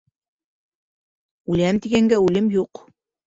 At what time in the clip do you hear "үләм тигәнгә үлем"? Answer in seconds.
1.55-2.51